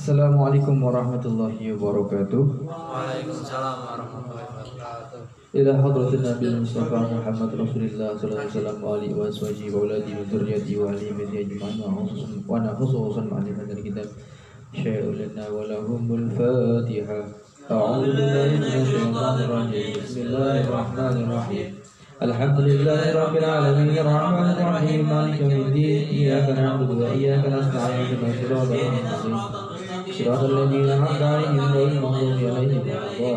[0.00, 2.42] Assalamualaikum warahmatullahi wabarakatuh.
[2.64, 5.20] Waalaikumsalam warahmatullahi wabarakatuh.
[5.56, 10.72] إلى حضرة النبي المصطفى محمد رسول الله صلى الله عليه وسلم وآله وأزواجه وأولاده وذريته
[10.76, 14.08] وأهل بيته أجمعين وخصوصا- وأنا خصوصا معلمة الكتاب
[14.76, 17.20] شيء لنا ولهم الفاتحة
[17.72, 21.66] أعوذ بالله من الشيطان الرجيم بسم الله الرحمن الرحيم
[22.22, 29.24] الحمد لله رب العالمين الرحمن الرحيم مالك يوم الدين إياك نعبد وإياك نستعين اهدنا الصراط
[29.24, 29.59] المستقيم
[30.20, 32.84] صراط الذين أنعمت عليهم غير المغضوب عليهم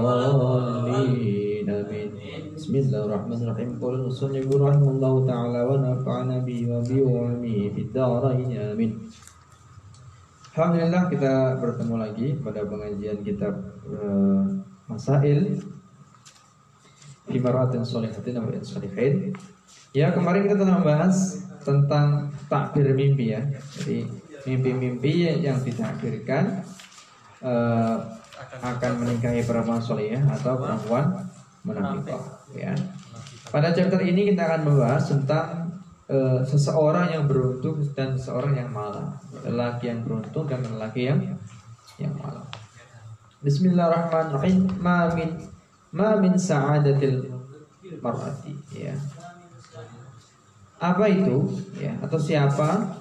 [0.04, 2.10] ولا الضالين آمين
[2.56, 8.92] بسم الله الرحمن الرحيم قال المصنف رحمه الله تعالى ونفعنا به وبعلمه في الدارين آمين
[10.60, 13.56] Alhamdulillah kita bertemu lagi pada pengajian kitab
[13.88, 14.44] eh,
[14.92, 15.56] Masail
[17.32, 19.32] Himaratin Solihatin wa Solihin
[19.96, 23.40] Ya kemarin kita telah membahas tentang takbir mimpi ya
[23.80, 24.04] Jadi
[24.46, 26.64] mimpi-mimpi yang ditakbirkan
[27.45, 27.97] eh,
[28.65, 31.29] akan menikahi perempuan soleh atau perempuan
[31.65, 32.17] munafik
[32.57, 32.73] ya.
[33.53, 35.69] Pada chapter ini kita akan membahas tentang
[36.09, 39.13] eh, seseorang yang beruntung dan seseorang yang malang,
[39.45, 41.21] lelaki yang beruntung dan lelaki yang
[42.01, 42.49] yang malang.
[43.45, 44.81] Bismillahirrahmanirrahim.
[44.81, 45.37] Ma min
[45.93, 47.29] ma min sa'adatil
[48.01, 48.97] mar'ati ya.
[50.81, 52.99] Apa itu ya atau siapa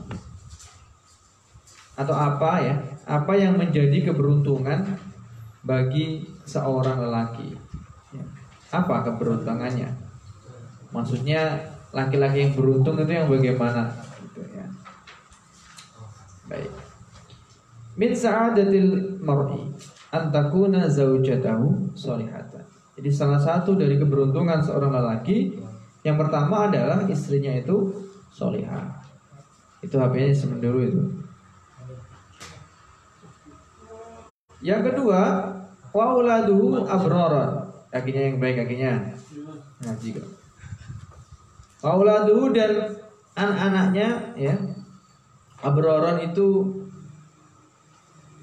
[1.96, 2.76] atau apa ya?
[3.04, 4.84] Apa yang menjadi keberuntungan
[5.64, 7.56] bagi seorang lelaki?
[8.72, 9.92] Apa keberuntungannya?
[10.90, 11.58] Maksudnya
[11.94, 13.92] laki-laki yang beruntung itu yang bagaimana?
[14.24, 14.66] Gitu ya.
[16.50, 16.72] Baik.
[17.94, 19.70] Min sa'adatil mar'i
[20.14, 22.66] an takuna zaujatahu solihatan.
[22.94, 25.54] Jadi salah satu dari keberuntungan seorang lelaki
[26.06, 27.90] yang pertama adalah istrinya itu
[28.30, 29.02] solihah.
[29.80, 31.02] Itu HP-nya semenduru itu.
[34.64, 35.22] Yang kedua,
[35.92, 37.68] wa uladuhu abraran.
[37.92, 38.92] Kakinya yang baik kakinya.
[39.84, 40.28] Ngaji kok.
[41.84, 42.96] Wa uladuhu dan
[43.36, 44.56] anak-anaknya ya.
[45.60, 46.80] Abraran itu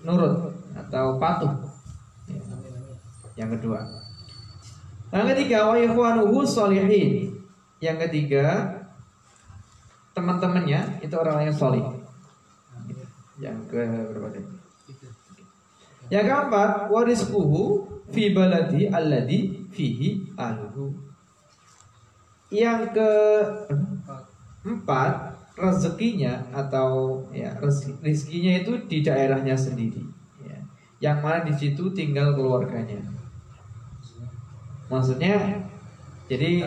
[0.05, 1.53] nurut atau patuh.
[2.29, 2.41] Ya.
[3.45, 3.81] Yang kedua.
[5.11, 7.33] Yang ketiga, wa ikhwanuhu solihin.
[7.81, 8.77] Yang ketiga,
[10.13, 11.85] teman-temannya itu orang yang solih.
[13.41, 13.81] Yang ke
[14.13, 14.45] berapa tadi?
[16.11, 20.91] Yang keempat, warisquhu fi baladi alladhi fihi ahluhu.
[22.51, 22.91] Yang
[24.67, 25.13] keempat,
[25.55, 30.03] rezekinya atau ya rez- rezekinya itu di daerahnya sendiri.
[30.43, 30.59] Ya.
[30.99, 32.99] Yang mana di situ tinggal keluarganya.
[34.91, 35.63] Maksudnya,
[36.31, 36.63] jadi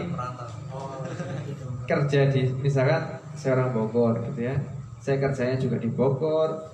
[1.88, 4.56] kerja di misalkan saya orang Bogor gitu ya
[5.00, 6.72] saya kerjanya juga di Bogor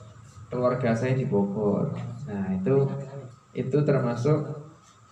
[0.50, 1.94] keluarga saya di Bogor.
[2.26, 2.90] Nah itu
[3.54, 4.38] itu termasuk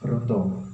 [0.02, 0.66] beruntung.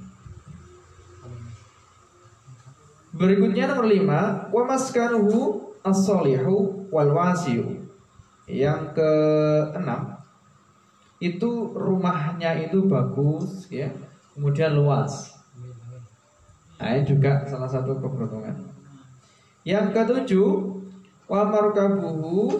[3.14, 7.86] Berikutnya nomor lima wa maskanuhu as-solihu wal wasiu
[8.50, 10.18] yang keenam
[11.24, 13.88] itu rumahnya itu bagus ya.
[14.34, 15.30] Kemudian luas.
[16.82, 18.60] Nah, ini juga salah satu keberuntungan.
[19.64, 20.50] Yang ketujuh,
[21.32, 22.52] wa markabuhu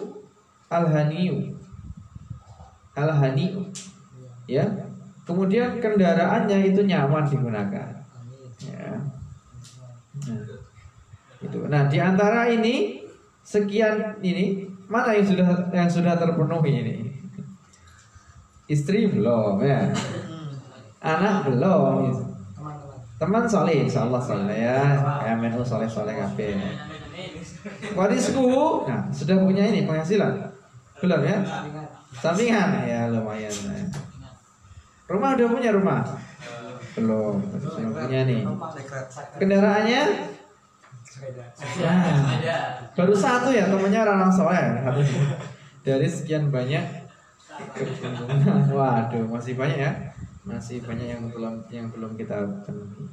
[0.72, 1.53] alhaniu.
[2.94, 3.68] Alhaniu.
[4.46, 4.64] Ya.
[5.24, 7.90] Kemudian kendaraannya itu nyaman digunakan.
[8.60, 8.92] Ya.
[10.24, 10.42] Nah,
[11.42, 11.58] itu.
[11.68, 13.04] Nah, di antara ini
[13.44, 16.94] sekian ini mana yang sudah yang sudah terpenuhi ini?
[18.68, 19.92] Istri belum ya.
[21.04, 22.32] Anak belum.
[23.14, 24.80] Teman soleh, insya Allah soleh ya.
[25.36, 26.56] MNU soleh soleh kafe.
[27.96, 30.52] Warisku, nah sudah punya ini penghasilan,
[31.00, 31.38] belum ya?
[32.14, 33.50] Sampingan, ya lumayan.
[33.50, 33.84] ya.
[35.10, 36.00] Rumah udah punya rumah?
[36.94, 38.42] Belum, belum punya nih.
[39.36, 40.02] Kendaraannya?
[41.78, 41.94] Ya,
[42.94, 44.82] baru satu ya temennya orang soleh.
[45.82, 46.82] Dari sekian banyak.
[48.70, 49.92] Waduh, masih banyak ya
[50.44, 52.36] masih banyak yang belum yang belum kita
[52.68, 53.08] penuhi.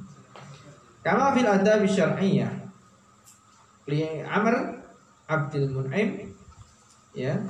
[1.00, 2.52] Kama fil adab syar'iyyah.
[3.88, 4.84] Li Amr
[5.26, 6.28] Abdul Mun'im
[7.16, 7.40] ya.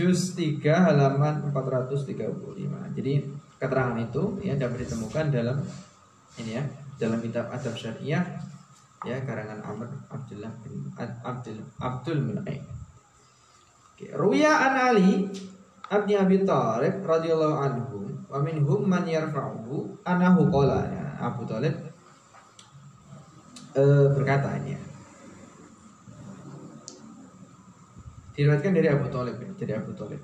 [0.00, 2.96] Juz 3 halaman 435.
[2.96, 3.12] Jadi
[3.60, 5.60] keterangan itu ya dapat ditemukan dalam
[6.40, 6.64] ini ya,
[6.96, 8.24] dalam kitab adab syariah
[9.04, 12.64] ya karangan Amr Abdullah bin Abdul Abdul Mun'im.
[13.92, 15.28] Oke, Ruya an Ali
[15.92, 21.76] Abni Abi Thalib radhiyallahu anhu wa minhum man yarfa'uhu anahu qala ya, Abu Thalib
[23.76, 24.89] eh, berkata ini ya.
[28.40, 30.22] Diriwayatkan dari Abu Thalib ya, dari Abu Thalib.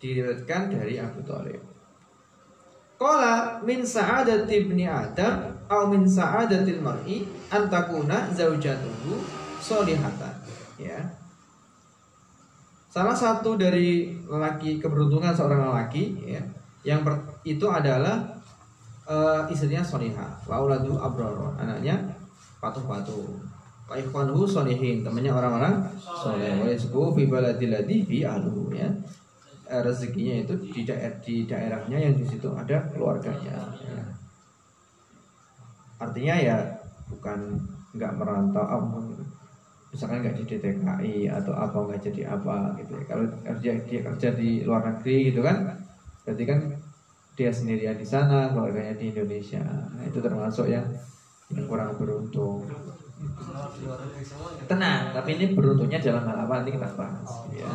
[0.00, 1.60] diriwayatkan dari Abu Thalib.
[2.96, 9.20] Qala min sa'adati ibni Adam au min sa'adatil mar'i an takuna zaujatuhu
[9.60, 10.32] solihatan.
[10.80, 11.04] Ya.
[12.88, 16.40] Salah satu dari lelaki keberuntungan seorang lelaki ya,
[16.80, 18.24] yang ber, itu adalah
[19.04, 22.00] uh, istrinya solihah, wa auladu abroro, anaknya
[22.56, 23.51] patuh-patuh.
[23.92, 25.84] Wa ikhwanuhu solihin, temannya orang-orang
[26.16, 26.56] soleh.
[26.56, 27.76] Wa yasbu fi baladil
[28.08, 28.88] fi ahluhu ya.
[29.68, 33.68] Eh, rezekinya itu di, daer di daerahnya yang di situ ada keluarganya.
[33.84, 34.04] Ya.
[36.00, 36.56] Artinya ya
[37.12, 37.60] bukan
[37.92, 38.80] nggak merantau
[39.12, 39.24] gitu.
[39.92, 42.96] Misalkan nggak di DTKI atau apa nggak jadi apa gitu.
[42.96, 43.04] Ya.
[43.04, 45.68] Kalau kerja dia kerja di luar negeri gitu kan,
[46.24, 46.60] berarti kan
[47.36, 49.60] dia sendirian di sana, keluarganya di Indonesia.
[49.92, 50.88] Nah, itu termasuk yang
[51.68, 52.64] kurang beruntung.
[54.66, 57.30] Tenang, tapi ini beruntungnya dalam hal apa nanti kita bahas.
[57.52, 57.70] Ya.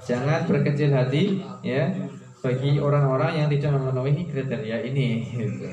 [0.00, 1.92] Jangan berkecil hati ya
[2.40, 5.28] bagi orang-orang yang tidak memenuhi kriteria ini.
[5.28, 5.68] Gitu.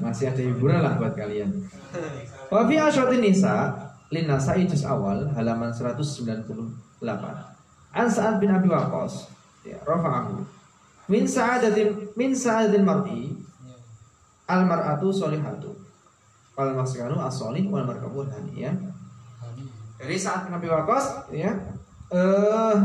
[0.00, 1.50] Masih ada hiburan lah buat kalian.
[2.52, 3.72] Wa fi asyratin nisa
[4.12, 6.52] linasa juz awal halaman 198.
[7.96, 10.46] An Sa'ad bin Abi Waqqas ya rafa'ahu
[11.10, 13.34] min sa'adatin min sa'adatin mar'i
[14.46, 15.74] al mar'atu solihatu
[16.56, 18.24] wal maskanu as-solih wal markabu
[18.56, 18.72] ya.
[19.96, 21.52] Dari saat Nabi Waqqas ya
[22.12, 22.76] eh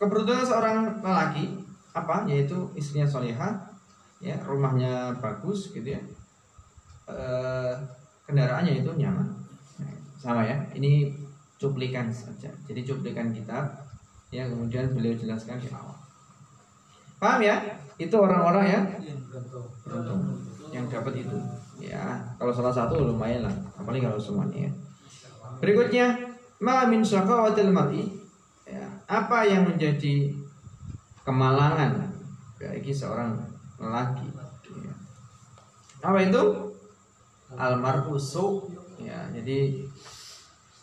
[0.00, 1.60] Keberuntungan seorang lelaki
[1.92, 2.24] apa?
[2.24, 3.52] Yaitu istrinya solihah,
[4.16, 6.00] ya rumahnya bagus gitu ya,
[7.04, 7.16] e,
[8.24, 9.28] kendaraannya itu nyaman.
[9.76, 10.56] Nah, sama ya.
[10.72, 11.12] Ini
[11.60, 12.48] cuplikan saja.
[12.64, 13.76] Jadi cuplikan kitab
[14.32, 16.00] yang kemudian beliau jelaskan di awal.
[17.20, 17.60] Paham ya?
[18.00, 18.84] Itu orang-orang yang
[19.84, 21.38] beruntung yang dapat itu.
[21.82, 24.68] Ya, kalau salah satu lumayan lah, apalagi kalau semuanya.
[24.68, 24.72] Ya.
[25.60, 26.06] Berikutnya,
[26.62, 28.20] ma min syaqawatil mar'i
[29.10, 30.30] apa yang menjadi
[31.26, 32.14] kemalangan
[32.62, 33.34] bagi seorang
[33.82, 34.30] lelaki
[34.86, 34.94] ya.
[36.06, 36.42] apa itu
[37.58, 38.70] almarhusu
[39.02, 39.82] ya jadi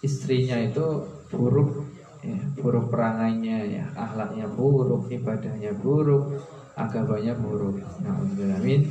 [0.04, 1.88] istrinya itu buruk
[2.20, 6.44] ya, buruk perangainya ya akhlaknya buruk ibadahnya buruk
[6.76, 8.12] agamanya buruk nah
[8.60, 8.84] amin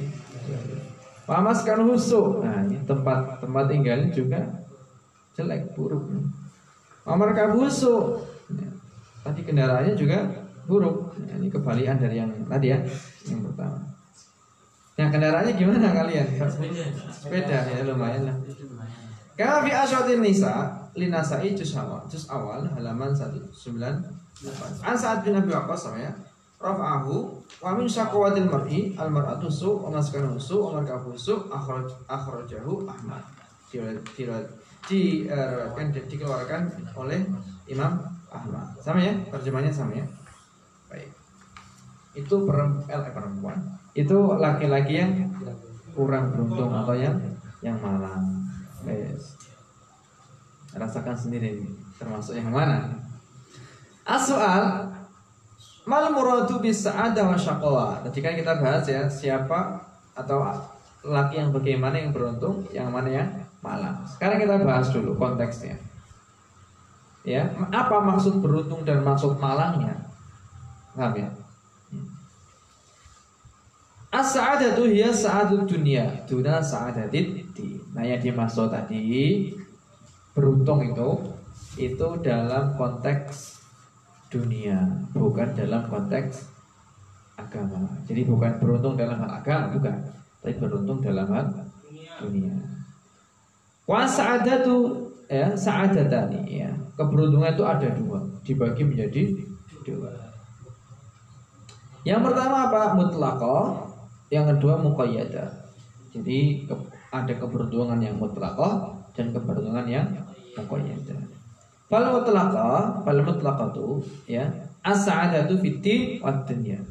[1.27, 4.41] Pamaskan husu nah ini tempat tempat tinggalnya juga
[5.35, 6.07] jelek buruk
[7.07, 8.19] Amar kabusu
[9.23, 10.27] tadi kendaraannya juga
[10.67, 11.15] buruk.
[11.23, 12.79] Nah, ini kebalikan dari yang tadi ya,
[13.31, 13.79] yang pertama.
[14.97, 16.27] Nah kendaraannya gimana kalian?
[17.15, 18.37] Sepeda ya lumayan lah.
[19.39, 24.83] Kama fi asyatin nisa linasai juz awal, juz awal halaman 198.
[24.83, 26.11] An saat bin Abi Waqqas ya.
[26.57, 27.15] Rafa'ahu
[27.61, 32.89] wa min syaqwatil mar'i al mar'atu su wa maskanu su wa markabu su akhraj akhrajahu
[32.89, 33.21] Ahmad.
[33.69, 33.77] Di,
[34.17, 34.25] di,
[34.89, 36.63] di, di, dikeluarkan
[36.97, 37.21] oleh
[37.69, 38.01] Imam
[38.33, 38.73] Ahmad.
[38.81, 40.07] Sama ya, terjemahnya sama ya.
[40.89, 41.13] Baik.
[42.17, 43.59] Itu perempuan, eh, perempuan.
[43.93, 45.13] Itu laki-laki yang
[45.93, 47.17] kurang beruntung atau yang
[47.61, 48.25] yang malang.
[48.89, 49.37] Yes.
[50.73, 51.65] Rasakan sendiri
[51.97, 52.97] termasuk yang mana?
[54.07, 54.96] As-soal
[55.87, 58.03] mal muradu bis sa'adah wa syaqwa.
[58.03, 59.79] Tadi kan kita bahas ya siapa
[60.19, 60.43] atau
[61.07, 63.29] laki yang bagaimana yang beruntung, yang mana yang
[63.63, 64.03] malang.
[64.11, 65.79] Sekarang kita bahas dulu konteksnya.
[67.27, 69.99] Ya, apa maksud beruntung dan maksud malangnya?
[70.95, 71.29] Paham ya?
[74.15, 77.53] As-sa'adatu hiya sa'adut dunia Duna sa'adatit
[77.93, 79.53] Nah yang dimaksud tadi
[80.33, 81.37] Beruntung itu
[81.77, 83.56] Itu dalam konteks
[84.33, 84.79] dunia
[85.15, 86.51] Bukan dalam konteks
[87.37, 89.97] agama Jadi bukan beruntung dalam hal agama Bukan
[90.43, 91.47] Tapi beruntung dalam hal
[92.19, 92.77] dunia
[93.87, 96.71] sa'adatu ya sa'adatani ya.
[96.99, 99.23] Keberuntungan itu ada dua, dibagi menjadi
[99.87, 100.11] dua.
[102.03, 102.83] Yang pertama apa?
[102.99, 103.63] Mutlaqah,
[104.31, 105.51] yang kedua muqayyadah.
[106.11, 106.67] Jadi
[107.13, 110.07] ada keberuntungan yang mutlaqah dan keberuntungan yang
[110.59, 111.36] muqayyadah.
[111.87, 114.43] Fal mutlaqah, fal mutlaqatu ya,
[114.83, 116.83] as-sa'adatu fid wa dunya.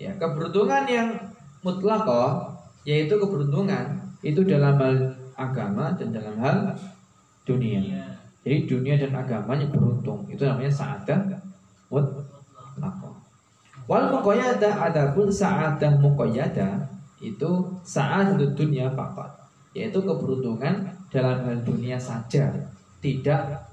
[0.00, 1.08] Ya, keberuntungan yang
[1.60, 2.56] mutlaqah
[2.88, 4.94] yaitu keberuntungan itu dalam hal
[5.36, 6.72] agama dan dalam hal
[7.44, 7.80] dunia.
[7.84, 8.06] Iya.
[8.48, 10.24] Jadi dunia dan agamanya beruntung.
[10.32, 11.20] Itu namanya sa'adah
[11.92, 13.14] mutlaqah.
[13.84, 16.88] Wal muqayyadah adapun sa'adah muqayyadah
[17.20, 17.50] itu
[17.84, 19.28] saat dunia fakat.
[19.76, 22.48] Yaitu keberuntungan dalam hal dunia saja,
[23.04, 23.67] tidak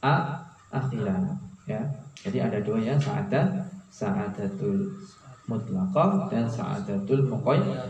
[0.00, 1.36] a akhirat.
[1.68, 1.80] Ya.
[2.20, 4.92] Jadi ada dua ya, sa'adah sa'adatul
[5.48, 7.88] mutlaqah dan sa'adatul muqayyadah.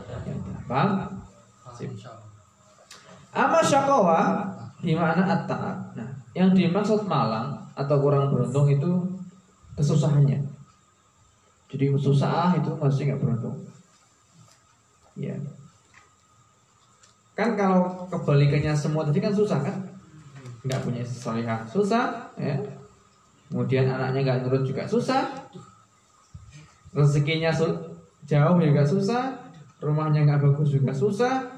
[0.70, 1.18] Paham?
[1.74, 1.90] Sip.
[3.30, 4.42] Ama syakawa
[4.82, 5.46] di mana at
[5.94, 8.90] Nah, yang dimaksud malang atau kurang beruntung itu
[9.78, 10.40] kesusahannya.
[11.70, 13.56] Jadi susah itu masih nggak beruntung.
[15.14, 15.38] Ya.
[17.38, 19.76] Kan kalau kebalikannya semua tadi kan susah kan?
[20.60, 22.56] Nggak punya solihah susah, ya.
[23.50, 25.26] Kemudian anaknya nggak nurut juga susah.
[26.94, 27.50] Rezekinya
[28.26, 29.34] jauh juga susah,
[29.80, 31.48] rumahnya nggak bagus juga susah,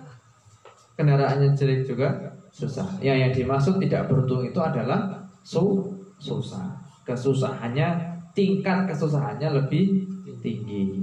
[0.97, 2.09] kendaraannya jelek juga
[2.53, 2.87] susah.
[3.03, 5.89] Ya yang dimaksud tidak beruntung itu adalah su
[6.21, 6.79] susah.
[7.03, 7.99] Kesusahannya
[8.37, 10.07] tingkat kesusahannya lebih
[10.41, 11.03] tinggi.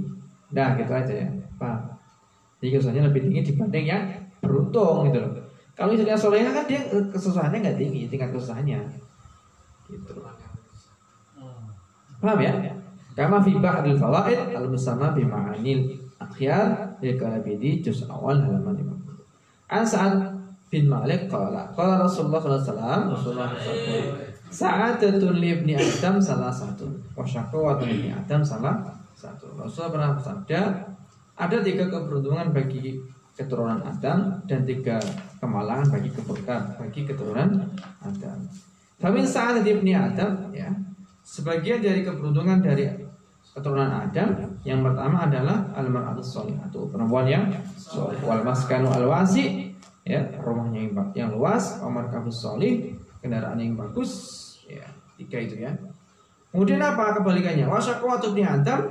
[0.54, 1.28] Nah gitu aja ya,
[1.60, 1.78] Pak.
[2.58, 4.02] Jadi kesusahannya lebih tinggi dibanding yang
[4.40, 5.32] beruntung gitu loh.
[5.80, 8.84] Kalau istrinya soleha kan dia eh, kesusahannya nggak tinggi, tingkat kesusahannya.
[9.88, 10.12] Gitu.
[12.20, 12.52] Paham ya?
[13.16, 19.72] Kama fi ba'dil fawaid al-musamma bi ma'anil akhyar lil kalabidi juz awal halaman 50.
[19.72, 20.14] An Sa'ad
[20.68, 23.48] bin Malik qala qala Rasulullah sallallahu alaihi wasallam
[24.52, 28.84] Sa'adatun li ibni Adam salah satu wa syaqawatun ibni Adam salah
[29.16, 29.48] satu.
[29.56, 30.60] Rasulullah pernah bersabda
[31.40, 33.00] ada tiga keberuntungan bagi
[33.32, 35.00] keturunan Adam dan tiga
[35.40, 37.72] kemalangan bagi keberkahan bagi keturunan
[38.04, 38.38] Adam.
[39.00, 40.68] Famin saat ibni Adam ya
[41.30, 42.90] Sebagian dari keberuntungan dari
[43.54, 47.44] keturunan Adam yang pertama adalah al-mar'atus atau perempuan yang
[47.78, 49.70] soleh wal maskanu al-wasi
[50.02, 54.10] ya rumahnya yang, yang luas Omar kabus solih kendaraan yang bagus
[54.66, 54.86] ya
[55.20, 55.70] tiga itu ya.
[56.50, 57.70] Kemudian apa kebalikannya?
[57.70, 58.90] Wasyaqwatu ibni Adam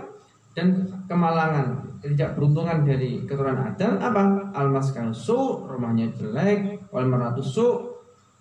[0.56, 4.22] dan kemalangan tidak beruntungan dari keturunan Adam apa
[4.56, 7.68] al maskanu su rumahnya jelek wal mar'atus su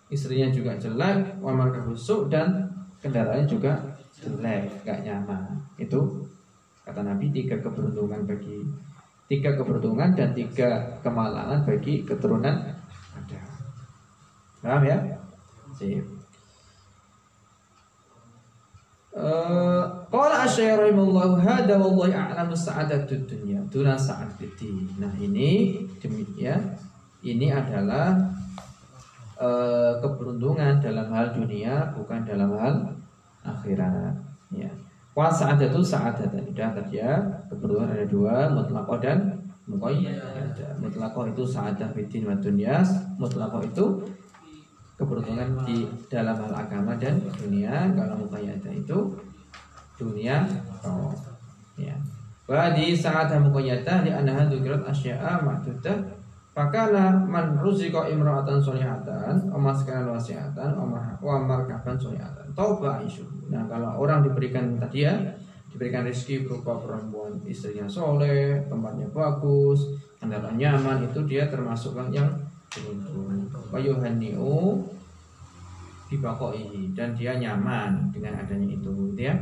[0.08, 2.70] istrinya juga jelek wal markabus su dan
[3.02, 3.78] kendaraannya juga
[4.18, 5.58] jelek, gak nyaman.
[5.78, 6.26] Itu
[6.82, 8.58] kata Nabi tiga keberuntungan bagi
[9.28, 12.74] tiga keberuntungan dan tiga kemalangan bagi keturunan
[13.14, 13.40] ada.
[14.58, 14.98] Paham ya?
[15.76, 16.17] Sip.
[19.08, 23.56] Eh, qala rahimallahu hada wallahi a'lamu sa'adatud dunya.
[23.72, 24.52] Duna sa'atid
[25.00, 26.76] Nah, ini demikian
[27.24, 28.14] ini adalah
[29.40, 32.74] uh, keberuntungan dalam hal dunia bukan dalam hal
[33.42, 34.12] akhirat
[34.52, 34.68] ya.
[35.16, 36.44] Wa sa'adatu sa'adatan.
[36.44, 39.18] Sudah tadi ya keperluan ada dua mutlaqah dan
[39.68, 42.80] muqayyadah mutlaqah itu sa'adah fitin wa dunya
[43.20, 44.04] mutlaqah itu
[44.98, 48.98] keberuntungan di dalam hal agama dan dunia kalau muqayyadah itu
[49.94, 50.42] dunia
[50.82, 51.14] oh
[51.78, 51.94] ya.
[52.50, 56.18] Wa di sa'adah muqayyadah di anaha dzikrat asya'a ma'dudah
[56.58, 60.74] Fakana man ruziko imra'atan solihatan Omaskanan wasiatan
[61.22, 62.50] Wa markaban solihatan.
[62.50, 63.22] Tauba isu
[63.54, 65.14] Nah kalau orang diberikan tadi ya
[65.70, 69.86] Diberikan rezeki berupa perempuan Istrinya soleh, tempatnya bagus
[70.18, 72.26] Kendaraan nyaman Itu dia termasuk yang
[73.72, 74.84] Wayuhani'u
[76.08, 79.34] Dibakoi Dan dia nyaman dengan adanya itu gitu ya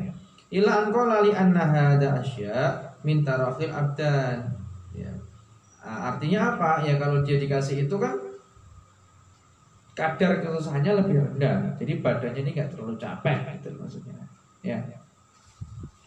[0.50, 4.56] Ila anqala li anna hadha asya Minta rafil abdan
[5.86, 6.82] Nah, artinya apa?
[6.82, 8.18] Ya kalau dia dikasih itu kan
[9.94, 11.78] kadar kesusahannya lebih rendah.
[11.78, 14.18] Jadi badannya ini nggak terlalu capek gitu maksudnya.
[14.66, 14.82] Ya.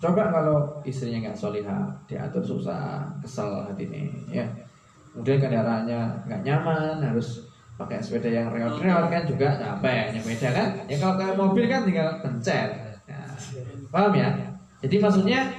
[0.03, 4.43] Coba kalau istrinya nggak solihah, diatur susah, kesel hati ini, ya.
[5.19, 5.99] Kemudian kendaraannya
[6.31, 7.43] nggak nyaman, harus
[7.75, 10.67] pakai sepeda yang reot-reot kan juga capek, beda kan?
[10.87, 12.71] Ya kalau kayak mobil kan tinggal pencet.
[13.03, 13.19] Ya.
[13.91, 14.31] Paham ya?
[14.79, 15.51] Jadi maksudnya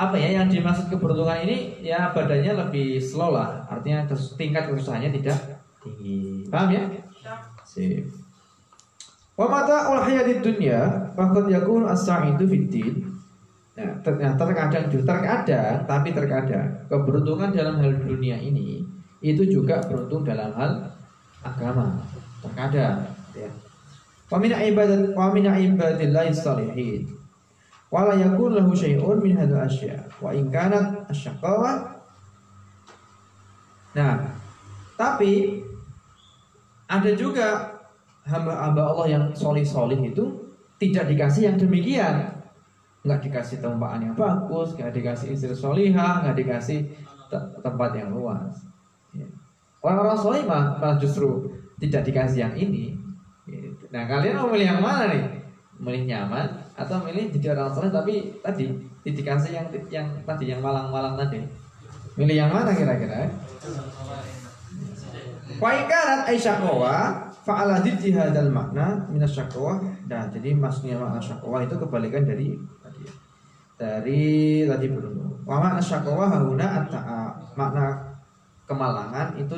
[0.00, 4.08] apa ya yang dimaksud keberuntungan ini ya badannya lebih slow lah artinya
[4.40, 6.84] tingkat kesusahannya tidak tinggi paham ya
[7.68, 8.08] sip
[9.36, 10.00] wa mata ul
[10.40, 10.80] dunya
[11.12, 13.12] faqad yakun as-sa'idu fiddin
[13.80, 14.84] nah, ter nah, terkadang
[15.88, 18.84] tapi terkadang keberuntungan dalam hal dunia ini
[19.24, 20.92] itu juga beruntung dalam hal
[21.40, 21.96] agama.
[22.44, 23.48] Terkadang ya.
[24.28, 27.08] Wa min ibadat wa min ibadillahi salihin
[27.90, 29.96] wala yakun lahu syai'un min hadzal asya.
[30.20, 32.00] Wa in kanat asyaqawa
[33.90, 34.22] Nah,
[34.94, 35.66] tapi
[36.86, 37.74] ada juga
[38.22, 40.24] hamba-hamba Allah yang solih-solih itu
[40.78, 42.39] tidak dikasih yang demikian.
[43.00, 46.84] Nggak dikasih tempaan yang bagus, nggak dikasih istri solihah, nggak dikasih
[47.64, 48.68] tempat yang luas.
[49.16, 49.26] Ya.
[49.80, 51.48] Orang-orang solih mah, malah justru
[51.80, 52.92] tidak dikasih yang ini.
[53.48, 53.88] Gitu.
[53.88, 55.24] Nah, kalian mau milih yang mana nih?
[55.80, 58.72] Milih nyaman atau milih jadi orang soleh tapi tadi
[59.04, 61.44] dikasih yang yang tadi yang malang-malang tadi
[62.16, 63.28] milih yang mana kira-kira
[65.60, 69.76] Waikarat aisyakwa fa'ala hadal makna minas syakwa
[70.08, 72.56] dan jadi maksudnya makna syakwa itu kebalikan dari
[72.90, 73.06] tadi
[73.78, 74.22] dari
[74.66, 76.82] tadi belum wa makna syakwa haruna
[77.54, 77.86] makna
[78.66, 79.54] kemalangan itu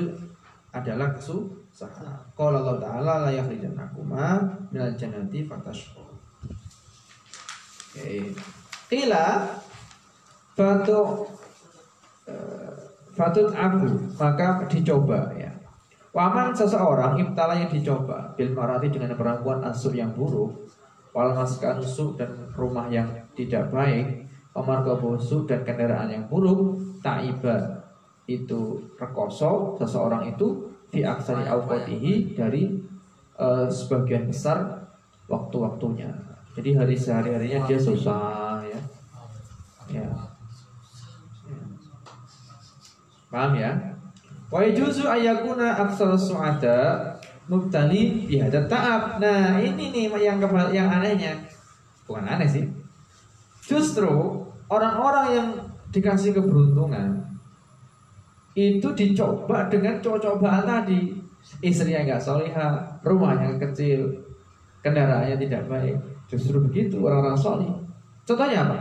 [0.73, 6.13] adalah kesusahan qala Allah taala la yakhrijannakuma minal jannati fatashqa
[7.93, 8.33] Oke.
[8.89, 9.53] Qila
[10.57, 11.29] Fatu
[12.25, 12.73] eh,
[13.13, 15.53] Fatut abu maka dicoba ya.
[16.17, 20.69] Waman seseorang ibtala yang dicoba bil marati dengan perempuan asur yang buruk,
[21.13, 21.81] wal maskan
[22.17, 27.83] dan rumah yang tidak baik, omar busuk dan kendaraan yang buruk, ta'iba
[28.29, 31.49] itu rekoso seseorang itu fi aksari
[32.37, 32.71] dari
[33.41, 34.87] uh, sebagian besar
[35.27, 36.13] waktu-waktunya.
[36.53, 38.81] Jadi hari sehari-harinya dia susah ya.
[39.89, 40.09] Ya.
[43.33, 43.73] Paham ya?
[44.53, 47.09] Wa yajuzu ayakuna aksal su'ada
[47.49, 49.17] mubtali bihada ta'ab.
[49.17, 50.37] Nah, ini nih yang
[50.69, 51.41] yang anehnya.
[52.05, 52.82] Bukan aneh sih.
[53.63, 54.11] Justru
[54.67, 55.49] orang-orang yang
[55.95, 57.23] dikasih keberuntungan
[58.59, 61.23] itu dicoba dengan coba-cobaan tadi.
[61.63, 64.07] Istrinya nggak solihah, rumahnya kecil,
[64.83, 65.97] kendaraannya tidak baik.
[66.27, 67.73] Justru begitu orang-orang solih.
[68.23, 68.79] Contohnya apa?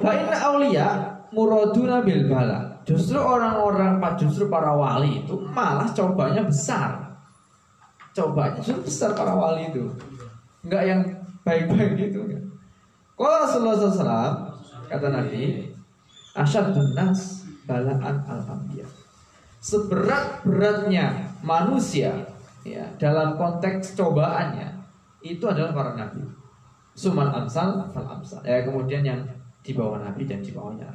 [0.00, 0.88] Fa'inna aulia
[1.32, 2.80] muraduna bil bala.
[2.88, 6.96] Justru orang-orang justru para wali itu malah cobanya besar.
[8.16, 9.84] Cobanya justru besar para wali itu.
[10.64, 11.00] Enggak yang
[11.44, 12.20] baik-baik gitu.
[13.20, 14.32] Kalau Rasulullah SAW
[14.88, 15.68] kata Nabi,
[16.32, 18.88] asyadun nas balaan al -ambiyah.
[19.60, 22.16] Seberat-beratnya manusia
[22.64, 24.72] ya dalam konteks cobaannya
[25.20, 26.24] itu adalah para nabi.
[26.96, 28.40] Suman amsal fal amsal.
[28.40, 29.20] Ya kemudian yang
[29.60, 30.88] di bawah nabi dan di bawahnya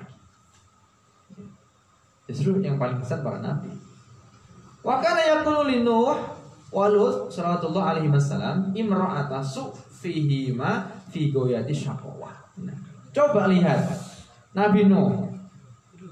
[2.26, 3.70] Justru yang paling besar para nabi.
[4.82, 6.18] Wa kana yaqulu li Nuh
[6.74, 9.70] wa Lut sallallahu alaihi wasallam imra'ata su
[10.02, 10.82] fihi ma
[11.16, 12.28] fi goyati syaqwa.
[12.60, 12.76] Nah,
[13.16, 13.88] coba lihat
[14.52, 15.32] Nabi Nuh.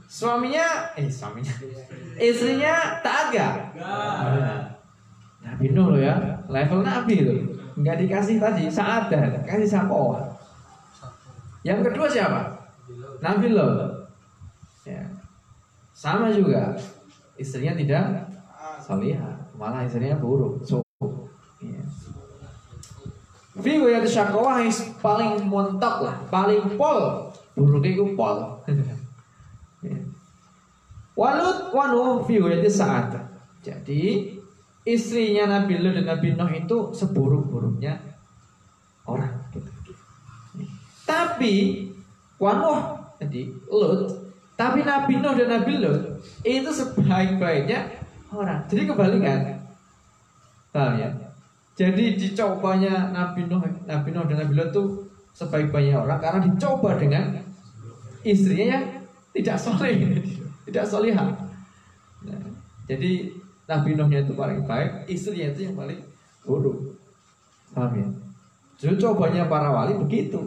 [0.08, 1.52] Suaminya eh suaminya
[2.16, 3.54] istrinya tak agak.
[5.44, 6.16] Nabi Nuh loh ya,
[6.48, 7.36] level Nabi loh.
[7.76, 9.12] Enggak dikasih tadi saat
[9.44, 10.24] kasih syaqwa.
[11.68, 12.42] Yang kedua siapa?
[13.20, 13.92] Nabi loh.
[14.88, 15.04] Ya.
[15.92, 16.76] Sama juga
[17.36, 18.28] istrinya tidak
[18.84, 20.60] salihah, malah istrinya buruk.
[20.64, 20.83] So.
[23.64, 24.60] Figo yang syakwa
[25.00, 28.60] paling montok lah, paling pol, buruknya itu pol.
[29.84, 30.00] Ya.
[31.20, 33.12] Walut wanu figo yang saat.
[33.60, 34.32] Jadi
[34.88, 38.00] istrinya Nabi Lut dan Nabi Nuh itu seburuk-buruknya
[39.04, 39.44] orang.
[41.04, 41.54] Tapi
[42.40, 44.08] wanu jadi Lut
[44.56, 47.92] tapi Nabi Nuh dan Nabi Lut itu sebaik-baiknya
[48.32, 48.64] orang.
[48.72, 49.40] Jadi kebalikan.
[50.74, 51.23] Paham ya?
[51.74, 54.84] Jadi dicobanya Nabi Nuh, Nabi Nuh dan Nabi Lut itu
[55.34, 57.34] sebaik-baiknya orang karena dicoba dengan
[58.22, 58.86] istrinya yang
[59.34, 59.94] tidak soleh,
[60.70, 61.34] tidak solihah.
[62.30, 62.46] Nah,
[62.86, 63.34] jadi
[63.66, 65.98] Nabi Nuhnya itu paling baik, istrinya itu yang paling
[66.46, 66.94] buruk.
[67.74, 68.08] Paham ya?
[68.78, 70.38] Jadi cobanya para wali begitu.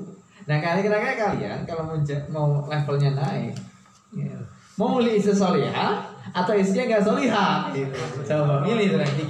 [0.47, 1.91] Nah kira-kira kalian kalau
[2.31, 3.59] mau levelnya naik,
[4.15, 4.39] Ya.
[4.77, 7.73] Mau milih istri solihah atau istrinya nggak solihah?
[7.73, 7.97] Gitu.
[8.29, 9.23] Coba milih tuh nanti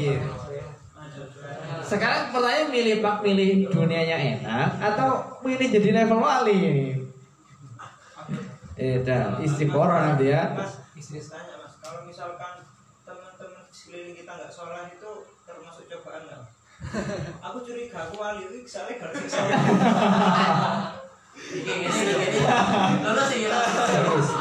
[1.87, 6.87] Sekarang pertanyaan milih pak milih dunianya enak atau milih jadi level wali ini?
[8.77, 10.53] Eh, dan istiqoroh nanti ya.
[10.53, 12.67] Mas, bisnis tanya mas, kalau misalkan
[13.07, 15.11] teman-teman sekeliling kita nggak sholat itu
[15.47, 16.43] termasuk cobaan nggak?
[17.47, 19.17] Aku curiga aku wali itu misalnya gak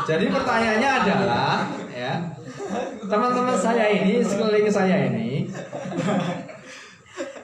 [0.03, 1.63] Jadi pertanyaannya adalah
[1.95, 2.13] ya
[3.07, 5.47] teman-teman saya ini sekeliling saya ini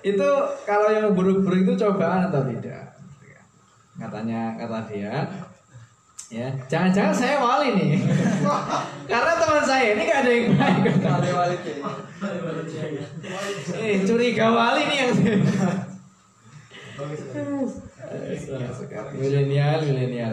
[0.01, 0.29] itu
[0.65, 2.97] kalau yang buruk-buruk itu cobaan atau tidak?
[3.97, 5.15] Katanya kata dia
[6.31, 7.89] ya jangan-jangan saya wali nih.
[9.11, 10.83] Karena teman saya ini gak ada yang baik.
[11.03, 11.55] Wali wali
[13.81, 15.11] eh curiga wali nih yang
[19.15, 20.31] milenial milenial.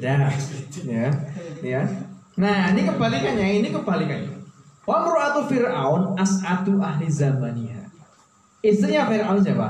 [0.00, 0.32] Dah,
[0.88, 1.06] ya,
[1.60, 1.82] ya.
[2.38, 4.32] Nah, ini kebalikannya, ini kebalikannya.
[4.88, 7.84] Wa mru'atu Fir'aun as'atu ahli zamaniha.
[8.64, 9.68] Istrinya Fir'aun siapa?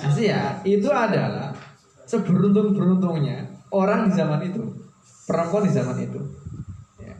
[0.00, 0.56] Asia.
[0.64, 1.52] Itu adalah
[2.08, 4.64] seberuntung-beruntungnya orang di zaman itu,
[5.28, 6.16] perempuan di zaman itu.
[6.96, 7.12] Ya.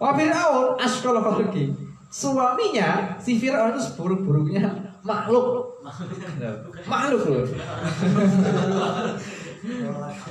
[0.00, 1.76] Wa Fir'aun asqala khalqi.
[2.08, 5.76] Suaminya si Fir'aun itu seburuk-buruknya makhluk
[6.88, 7.44] makhluk loh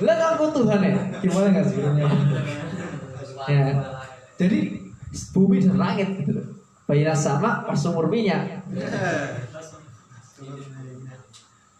[0.02, 1.78] lah kamu Tuhan ya gimana nggak sih
[3.46, 3.93] ya
[4.34, 4.58] jadi
[5.30, 6.46] bumi dan langit gitu loh.
[6.84, 8.60] Bayar sama pas sumur minyak.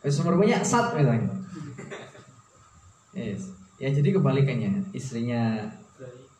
[0.06, 1.28] Sumur minyak sat misalnya.
[3.14, 3.54] Yes.
[3.78, 4.90] ya jadi kebalikannya.
[4.90, 5.70] Istrinya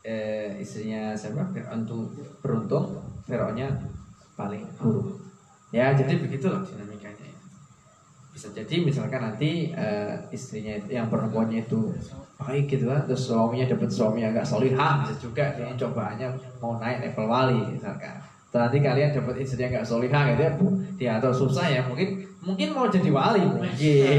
[0.03, 1.50] eh, istrinya siapa?
[1.87, 2.11] Tuh
[2.42, 3.70] beruntung Fir'aunnya
[4.35, 5.24] paling buruk.
[5.74, 7.24] Ya, jadi begitulah dinamikanya.
[8.35, 11.94] Bisa jadi misalkan nanti eh, istrinya yang perempuannya itu
[12.35, 16.83] baik gitu kan terus suaminya dapat suami yang agak solihah bisa juga dia cobaannya mau
[16.83, 18.18] naik level wali misalkan.
[18.51, 20.66] Terus nanti kalian dapat istri yang agak solihah gitu ya bu
[20.99, 24.18] dia atau susah ya mungkin mungkin mau jadi wali mungkin.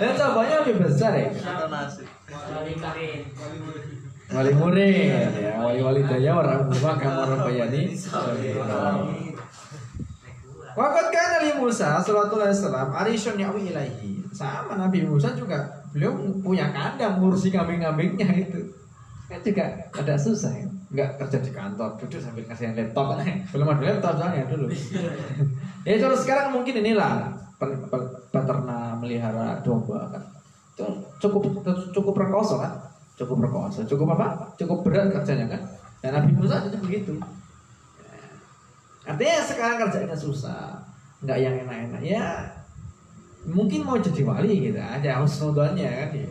[0.00, 1.28] Dan cobanya lebih besar ya.
[4.32, 5.28] Wali murid.
[5.36, 7.92] Ya wali wali daya orang rumah kamar bayani
[10.72, 14.24] Wakat kan Nabi Musa sallallahu alaihi wasallam arishun yawi ilaihi.
[14.32, 18.60] Sama Nabi Musa juga beliau punya kandang ngurusi kambing-kambingnya itu.
[19.28, 20.68] Kan juga ada susah ya.
[20.92, 23.16] Enggak kerja di kantor, duduk sambil kasihan laptop.
[23.52, 24.68] Belum ada laptop soalnya dulu.
[25.88, 27.32] ya kalau sekarang mungkin inilah
[28.32, 30.24] peternak melihara domba kan.
[30.72, 30.88] Itu
[31.20, 32.72] cukup cukup rekoso kan?
[33.16, 34.56] Cukup rekoso, cukup apa?
[34.56, 35.62] Cukup berat kerjanya kan.
[36.00, 37.12] Dan Nabi Musa itu begitu.
[39.02, 40.78] Artinya sekarang kerjanya susah,
[41.22, 42.46] nggak yang enak-enak ya.
[43.42, 46.30] Mungkin mau jadi wali gitu aja, husnudonnya kan ya.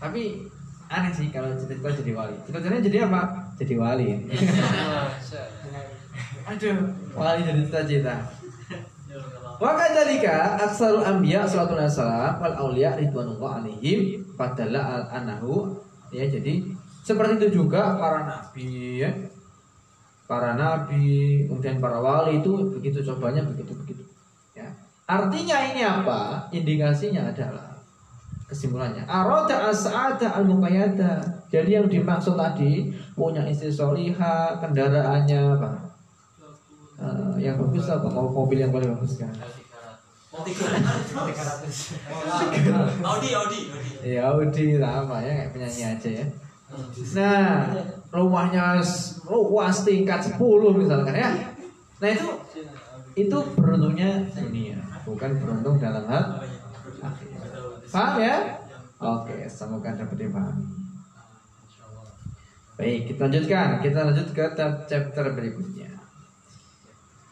[0.00, 0.48] Tapi
[0.88, 2.36] aneh sih kalau cita-cita jadi wali.
[2.48, 3.52] Cita-citanya jadi apa?
[3.60, 4.08] Jadi wali.
[6.48, 6.76] Aduh,
[7.12, 8.16] wali jadi cita-cita.
[9.60, 15.76] Wa kadzalika aksarul anbiya sallallahu alaihi wasallam wal auliya ridwanullah alaihim padalla al anahu
[16.08, 16.64] ya jadi
[17.04, 19.12] seperti itu juga para nabi ya
[20.30, 24.06] para nabi, kemudian para wali itu begitu cobanya begitu begitu.
[24.54, 24.70] Ya.
[25.10, 26.46] Artinya ini apa?
[26.54, 27.74] Indikasinya adalah
[28.46, 29.02] kesimpulannya.
[29.10, 31.18] Arada as'ada al muqayyada.
[31.50, 35.70] Jadi yang dimaksud tadi punya istri soliha, kendaraannya apa?
[37.02, 38.06] Eh, yang bagus apa?
[38.06, 39.34] Mau mobil yang paling bagus kan?
[40.30, 40.54] Audi,
[43.02, 43.60] Audi, Audi.
[44.06, 46.26] Ya Audi sama ya kayak penyanyi aja ya.
[47.18, 47.66] Nah,
[48.10, 48.82] rumahnya
[49.26, 50.38] luas tingkat 10
[50.74, 51.30] misalkan ya.
[52.02, 52.28] Nah itu
[53.18, 56.24] itu beruntungnya dunia, bukan beruntung dalam hal.
[57.90, 58.36] Paham ya?
[59.00, 60.66] Oke, semoga dapat dipahami.
[62.80, 63.68] Baik, kita lanjutkan.
[63.84, 64.44] Kita lanjut ke
[64.88, 65.90] chapter berikutnya.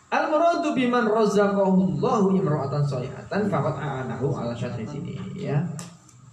[0.09, 5.61] Al muradu biman razaqahu Allahu imra'atan sholihatan faqad a'anahu ala syatri dini ya.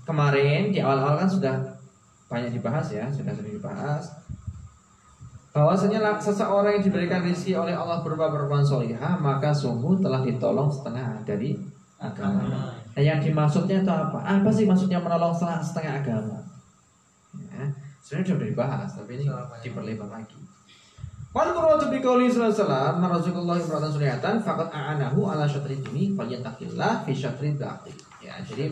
[0.07, 1.55] Kemarin di awal-awal kan sudah
[2.31, 4.24] banyak dibahas ya, sudah sering dibahas.
[5.55, 11.23] Bahwasanya seseorang yang diberikan rezeki oleh Allah berupa perempuan solihah maka sungguh telah ditolong setengah
[11.23, 11.55] dari
[11.95, 12.43] agama.
[12.91, 14.19] Nah, yang dimaksudnya itu apa?
[14.19, 16.37] Apa sih maksudnya menolong setengah, setengah agama?
[17.39, 17.71] Ya,
[18.03, 19.25] sebenarnya sudah dibahas, tapi ini
[19.63, 20.39] diperlebar lagi.
[21.35, 26.15] Wal muradu bi qouli sallallahu alaihi wasallam marzuqallahu imra'atan sulihatan faqad a'anahu ala syatri dini
[26.15, 27.91] falyattaqillah fi syatri baqi.
[28.23, 28.71] Ya, jadi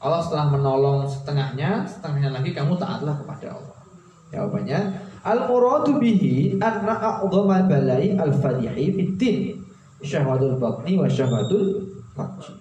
[0.00, 3.80] Allah setelah menolong setengahnya, setengahnya lagi kamu taatlah kepada Allah.
[4.32, 4.80] Jawabannya
[5.22, 9.38] al muradu bihi anna a'dhamal balai al fadihi fid din
[10.02, 12.52] syahwadul batni wa syahwadul farji.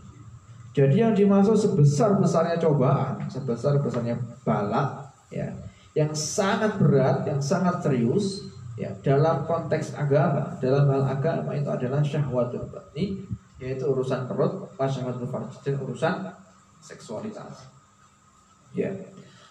[0.71, 4.15] Jadi yang dimaksud sebesar-besarnya cobaan, sebesar-besarnya
[4.47, 5.51] bala ya,
[5.91, 8.47] yang sangat berat, yang sangat serius
[8.79, 13.19] ya dalam konteks agama, dalam hal agama itu adalah syahwatul batni
[13.59, 16.15] yaitu urusan perut, wa syahwatul farji dan urusan
[16.79, 17.67] seksualitas.
[18.71, 18.89] Ya.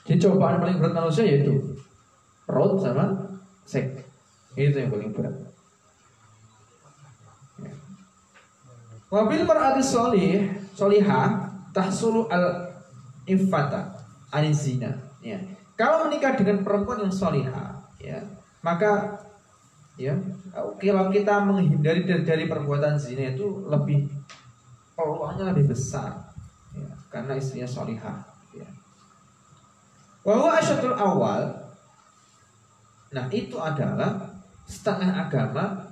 [0.09, 1.77] Jadi cobaan paling berat manusia yaitu
[2.51, 3.15] perut sama
[3.63, 4.03] seks.
[4.59, 5.39] Itu yang paling berat.
[9.11, 12.75] Wabil mar'ati solih solihah tahsulu al
[13.31, 13.95] infata
[14.35, 14.91] anizina.
[15.23, 15.39] Ya.
[15.79, 18.23] Kalau menikah dengan perempuan yang solihah, ya,
[18.61, 19.23] maka
[19.97, 20.15] ya
[20.79, 24.07] kalau kita menghindari dari, dari perbuatan zina itu lebih
[24.95, 26.31] peluangnya lebih besar,
[26.77, 28.19] ya, karena istrinya solihah.
[28.55, 28.69] Ya.
[30.23, 31.60] Wahwa asyatul awal
[33.11, 34.23] Nah itu adalah
[34.71, 35.83] setengah agama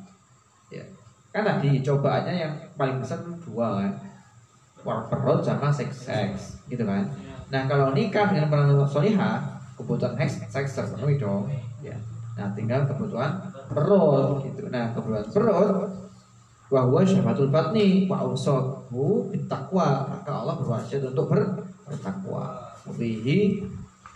[0.71, 0.87] ya.
[1.35, 3.93] Kan tadi cobaannya yang paling besar dua kan.
[4.87, 7.03] War perut sama seks seks gitu kan.
[7.51, 11.51] Nah kalau nikah dengan perempuan solihah Kebutuhan seks, seks terpenuhi dong
[11.83, 11.95] ya.
[12.39, 14.71] Nah tinggal kebutuhan perut gitu.
[14.71, 15.91] Nah kebutuhan perut
[16.69, 21.43] Wahwa syafatul batni Wa awsathu bitakwa Maka Allah berwasiat untuk ber,
[21.83, 22.63] bertakwa.
[22.89, 23.69] Bihi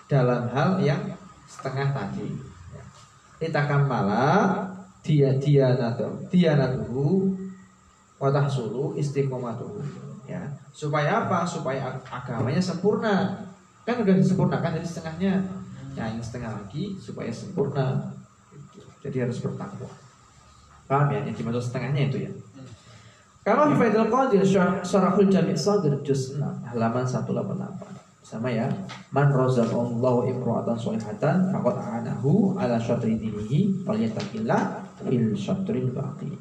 [0.08, 1.00] dalam hal yang
[1.44, 2.51] setengah tadi
[3.42, 4.54] itakamala
[5.02, 7.34] dia dia nato dia natuhu
[8.22, 9.82] watah sulu istiqomatuhu
[10.30, 10.38] ya.
[10.70, 11.42] Supaya apa?
[11.42, 13.34] Supaya ag- agamanya sempurna.
[13.82, 15.34] Kan udah disempurnakan jadi setengahnya.
[15.98, 18.14] Nah ini setengah lagi supaya sempurna.
[19.02, 19.90] Jadi harus bertakwa.
[20.86, 21.26] Paham ya?
[21.26, 22.32] Yang dimaksud setengahnya itu ya.
[23.42, 28.70] Kalau Faidul Qadir Syarah- Syarahul Jami' Sadir Juz 6 halaman 188 sama ya
[29.10, 34.62] man razaqallahu imra'atan sholihatan faqad anahu ala syatri dinihi falyattaqillah
[35.02, 36.32] fil syatril baqi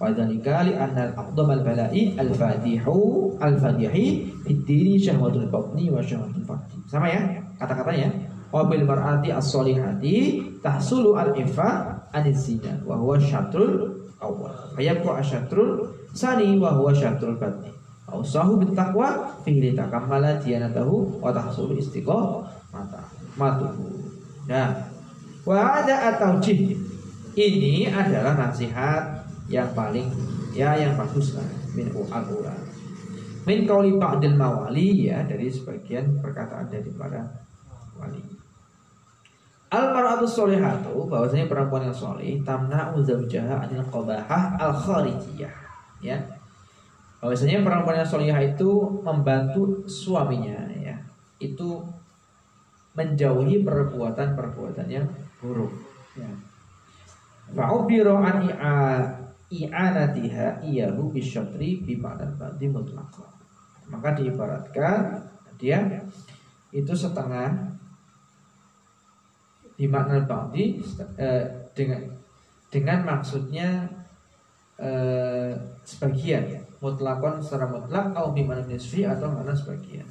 [0.00, 6.80] Wadzalika li anna al-a'dham al-bala'i al-fadihu al-fadihi fid dini syahwatul batni wa syahwatul farji.
[6.88, 7.20] Sama ya
[7.60, 8.08] kata-katanya.
[8.48, 14.72] Wa bil mar'ati as-solihati tahsulu al-ifa aniz zina wa huwa syatrul awal.
[14.72, 17.68] Fayabqa asyatrul sani wa huwa syatrul batni.
[18.10, 23.06] Ausahu bit taqwa fihi takammala diyanatahu wa tahsulu istiqamata
[23.38, 23.86] matuhu.
[24.50, 24.74] Nah,
[25.46, 26.42] wa ada atau
[27.38, 30.10] ini adalah nasihat yang paling
[30.50, 32.54] ya yang bagus lah min al ula
[33.46, 37.22] min kauli ba'dil mawali ya dari sebagian perkataan dari para
[37.96, 38.22] wali.
[39.70, 45.54] Al mar'atu solihatu bahwasanya perempuan yang soleh tamna zawjaha anil qabahah al kharijiyah
[46.02, 46.18] ya
[47.20, 50.96] bahwasanya perempuan yang solihah itu membantu suaminya ya.
[51.36, 51.84] Itu
[52.96, 55.06] menjauhi perbuatan-perbuatan yang
[55.38, 55.72] buruk
[56.16, 56.32] ya.
[57.54, 58.38] An
[59.50, 60.62] i'anatiha
[61.10, 61.82] bisyatri.
[63.90, 65.26] Maka diibaratkan
[65.58, 65.82] dia
[66.70, 67.50] itu setengah
[69.74, 70.78] bima'nan ba'di
[71.18, 72.06] eh, dengan
[72.70, 73.90] dengan maksudnya
[74.78, 75.50] eh,
[75.82, 80.08] sebagian mutlakon secara mutlak atau bima'nan nisfi atau mana sebagian.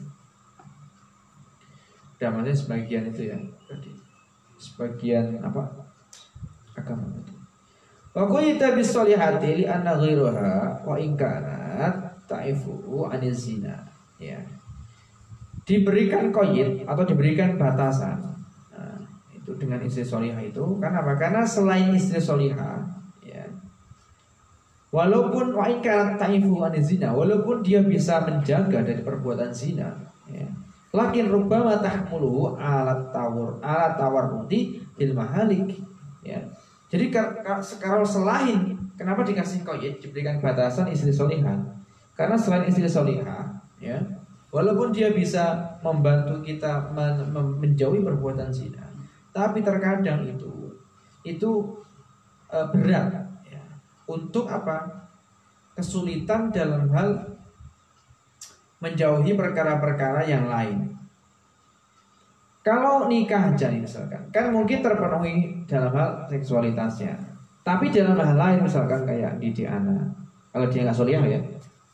[2.21, 3.91] Dan maksudnya sebagian itu ya tadi
[4.59, 5.65] sebagian apa
[6.75, 7.33] agama itu.
[8.11, 13.87] Wa quyita bis solihati li anna ghairuha wa in kanat ta'ifu aniz zina.
[14.19, 14.37] Ya.
[15.63, 18.19] Diberikan koyit atau diberikan batasan.
[18.75, 18.99] Nah,
[19.31, 21.13] itu dengan istri solihah itu karena apa?
[21.15, 22.78] Karena selain istri solihah,
[24.89, 29.93] walaupun wa in kanat ta'ifu zina, walaupun dia bisa menjaga dari perbuatan zina,
[30.25, 30.45] ya,
[30.89, 35.77] lakin rubbama tahmuluhu alat tawar alat tawarrudi bil mahalik
[36.25, 36.41] ya.
[36.89, 37.13] Jadi
[37.77, 41.61] kalau selain kenapa dikasih koyit diberikan batasan istri solihah?
[42.17, 43.45] Karena selain istri solihah,
[43.77, 44.01] ya,
[44.49, 47.29] walaupun dia bisa membantu kita men
[47.61, 48.89] menjauhi perbuatan zina,
[49.29, 50.73] tapi terkadang itu
[51.21, 51.51] itu
[52.49, 53.07] e, berat.
[53.13, 53.21] ya,
[54.09, 55.05] untuk apa?
[55.77, 57.37] Kesulitan dalam hal
[58.81, 60.89] menjauhi perkara-perkara yang lain.
[62.59, 67.15] Kalau nikah aja misalkan, kan mungkin terpenuhi dalam hal seksualitasnya.
[67.63, 70.11] Tapi dalam hal lain misalkan kayak didik anak,
[70.51, 71.39] kalau dia nggak soliah ya,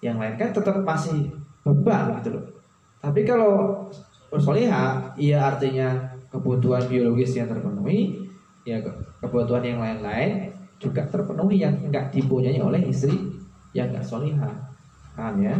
[0.02, 1.30] yang lain kan tetap masih
[1.62, 2.46] beban gitu loh.
[2.98, 3.86] Tapi kalau
[4.34, 5.94] bersolihah, iya artinya
[6.34, 8.26] kebutuhan biologis yang terpenuhi,
[8.66, 8.82] ya
[9.22, 13.16] kebutuhan yang lain-lain juga terpenuhi yang nggak dipunyai oleh istri
[13.76, 14.56] yang nggak solihah,
[15.16, 15.56] paham ya?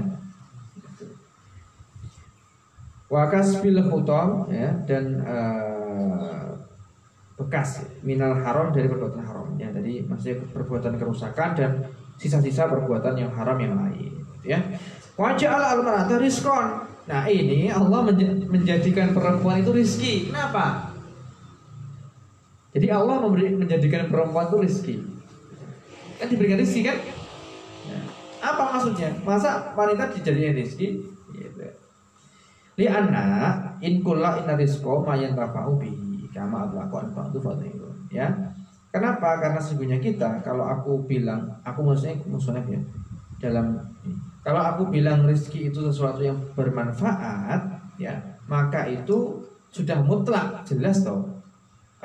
[3.06, 6.52] wakas bil hutam ya dan uh,
[7.38, 9.48] bekas minal haram dari perbuatan haram.
[9.60, 11.72] Ya tadi maksudnya perbuatan kerusakan dan
[12.18, 14.60] sisa-sisa perbuatan yang haram yang lain ya.
[15.16, 18.02] Wajah al marata riskon nah ini Allah
[18.50, 20.14] menjadikan perempuan itu rizki.
[20.34, 20.85] Kenapa
[22.76, 24.96] jadi Allah memberi menjadikan perempuan itu rizki
[26.20, 27.00] kan diberikan rizki kan
[27.88, 28.00] ya.
[28.44, 31.16] apa maksudnya masa wanita dijadikan rizki
[32.76, 38.28] Li anna in kulla inna rizqa ma yantafa'u bihi kama atlaqan ba'du fadhilun ya.
[38.92, 39.40] Kenapa?
[39.40, 42.80] Karena sesungguhnya kita kalau aku bilang, aku maksudnya maksudnya ya
[43.40, 43.76] dalam
[44.40, 47.60] kalau aku bilang rezeki itu sesuatu yang bermanfaat
[48.00, 48.16] ya,
[48.48, 51.28] maka itu sudah mutlak, jelas toh.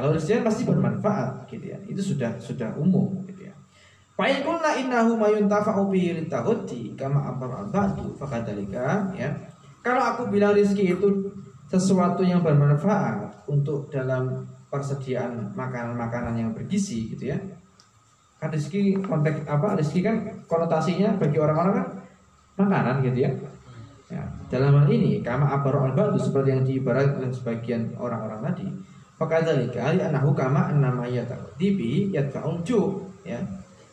[0.01, 1.79] Kalau rezeki pasti bermanfaat gitu ya.
[1.85, 3.55] Itu sudah sudah umum gitu ya.
[4.17, 6.25] Fa in qulna innahu ma yuntafa'u bihi
[6.97, 9.29] kama amara al-ba'du fakadzalika ya
[9.81, 11.09] kalau aku bilang rizki itu
[11.73, 17.39] sesuatu yang bermanfaat untuk dalam persediaan makanan-makanan yang bergizi gitu ya.
[18.37, 19.77] Kan rizki konteks apa?
[19.81, 21.89] Rizki kan konotasinya bagi orang-orang kan
[22.61, 23.33] makanan gitu ya.
[24.11, 28.67] Ya, dalam hal ini kama abar al seperti yang diibaratkan oleh sebagian orang-orang tadi.
[29.21, 31.21] Maka dari kali anahu kama namanya
[31.61, 33.37] dibi yatfaul ju ya.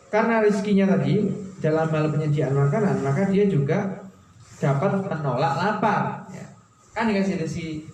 [0.08, 1.28] Karena rizkinya tadi
[1.60, 4.08] dalam hal penyediaan makanan maka dia juga
[4.63, 6.48] dapat menolak lapar ya.
[6.96, 7.92] kan dikasih rezeki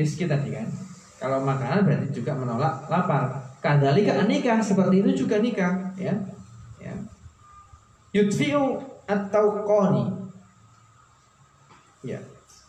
[0.00, 0.66] rezeki tadi kan?
[1.20, 3.36] Kalau makanan berarti juga menolak lapar.
[3.60, 6.16] Kadalika nikah seperti itu juga nikah ya.
[6.80, 6.96] Ya.
[8.16, 10.08] Yudfiu atau koni
[12.00, 12.16] ya.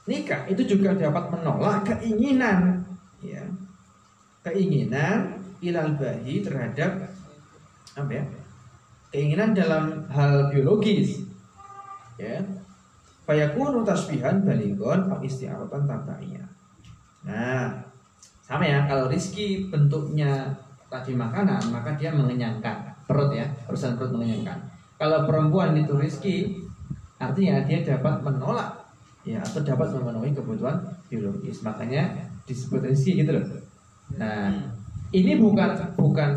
[0.04, 2.77] Nikah itu juga dapat menolak keinginan
[4.48, 7.12] keinginan ilal bahi terhadap
[8.00, 8.24] apa ya
[9.12, 11.28] keinginan dalam hal biologis
[12.16, 12.40] ya
[13.28, 16.48] Fayakunu tasbihan baligon atau istiaratan tabaiyah.
[17.28, 17.76] Nah,
[18.40, 20.48] sama ya kalau rizki bentuknya
[20.88, 24.56] tadi makanan maka dia mengenyangkan perut ya urusan perut mengenyangkan
[24.96, 26.56] Kalau perempuan itu rizki,
[27.20, 28.88] artinya dia dapat menolak
[29.28, 30.80] ya atau dapat memenuhi kebutuhan
[31.12, 31.68] biologis.
[31.68, 33.44] Makanya disebut rizki gitu loh.
[34.16, 34.56] Nah,
[35.12, 36.30] ini bukan bukan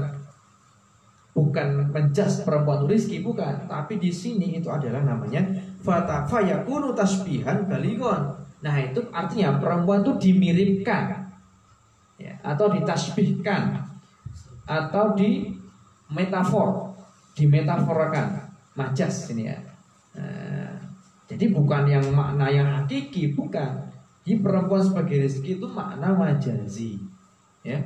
[1.30, 5.46] bukan menjas perempuan rizki bukan, tapi di sini itu adalah namanya
[5.78, 8.34] fata fayakunu tasbihan baligon.
[8.60, 11.30] Nah, itu artinya perempuan itu dimiripkan
[12.18, 13.78] ya, atau ditasbihkan
[14.66, 15.54] atau di
[16.10, 16.92] metafor,
[17.38, 19.58] dimetaforakan majas ini ya.
[20.18, 20.74] Nah,
[21.30, 23.86] jadi bukan yang makna yang hakiki, bukan.
[24.20, 27.00] Di perempuan sebagai rezeki itu makna majazi,
[27.66, 27.78] ya,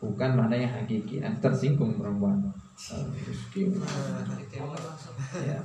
[0.00, 1.20] bukan makna yang hakiki.
[1.20, 2.40] Nah, tersinggung perempuan.
[2.76, 3.72] Rezeki,
[5.48, 5.58] ya.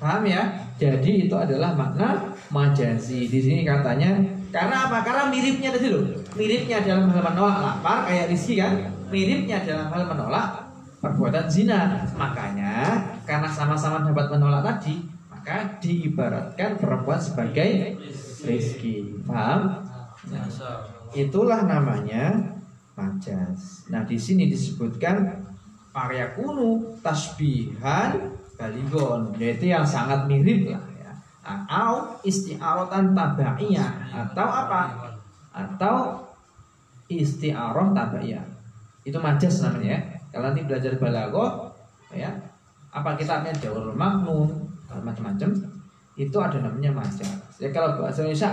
[0.00, 0.42] Paham ya?
[0.80, 3.28] Jadi itu adalah makna majazi.
[3.28, 4.16] Di sini katanya
[4.48, 5.04] karena apa?
[5.04, 6.02] Karena miripnya tadi loh.
[6.32, 8.80] Miripnya dalam hal menolak lapar kayak rizki kan?
[9.12, 10.66] Miripnya dalam hal menolak
[11.04, 12.00] perbuatan zina.
[12.16, 12.96] Makanya
[13.28, 18.00] karena sama-sama dapat menolak tadi, maka diibaratkan perempuan sebagai
[18.42, 19.20] rizki.
[19.28, 19.84] Paham?
[20.32, 20.48] Nah,
[21.16, 22.36] itulah namanya
[22.92, 23.88] majas.
[23.88, 25.44] Nah, di sini disebutkan
[25.96, 31.12] Arya kunu tasbihan baligon, yaitu yang sangat mirip lah ya.
[31.40, 34.80] Atau istiarotan tabaiyah atau apa?
[35.56, 36.20] Atau
[37.08, 38.44] istiaroh tabaiyah.
[39.08, 40.00] Itu majas namanya ya.
[40.36, 41.72] Kalau nanti belajar balago,
[42.12, 42.28] ya,
[42.92, 44.68] apa kita artinya jauh maknun,
[45.00, 45.48] macam-macam,
[46.12, 47.40] itu ada namanya majas.
[47.56, 48.52] Ya kalau bahasa Indonesia,